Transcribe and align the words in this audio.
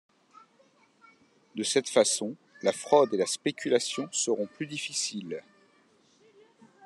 De 1.53 1.61
cette 1.61 1.87
façon, 1.87 2.35
la 2.63 2.71
fraude 2.71 3.13
et 3.13 3.17
la 3.17 3.27
spéculation 3.27 4.09
seront 4.11 4.47
plus 4.47 4.65
difficiles. 4.65 5.43